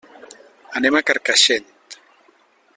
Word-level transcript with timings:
Anem 0.79 0.97
a 0.97 1.03
Carcaixent. 1.11 1.71